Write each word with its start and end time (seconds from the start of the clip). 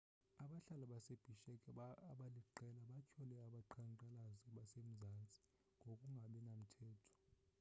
abahlali 0.43 0.85
base-bishek 0.91 1.61
abaliqela 2.11 2.29
batyhole 2.89 3.35
abaqhankqalazi 3.47 4.47
basemzansi 4.55 5.41
ngokungabinamthetho 5.83 7.09